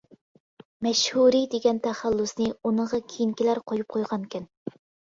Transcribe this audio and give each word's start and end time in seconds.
«مەشھۇرى» 0.87 1.41
دېگەن 1.51 1.83
تەخەللۇسنى 1.85 2.49
ئۇنىڭغا 2.57 3.03
كېيىنكىلەر 3.13 3.65
قويۇپ 3.71 3.97
قويغانىكەن. 3.99 4.53